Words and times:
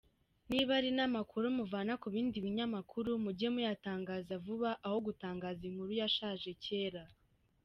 Niba 0.49 0.71
ari 0.79 0.89
namakuru 0.97 1.45
muvana 1.57 1.93
kubindi 2.01 2.37
binyakuru 2.45 3.09
mujye 3.23 3.47
muyatangaza 3.55 4.33
vuba 4.45 4.71
aho 4.85 4.97
gutangaza 5.05 5.61
inkuru 5.69 5.91
yashaje 6.01 6.49
kera. 6.65 7.03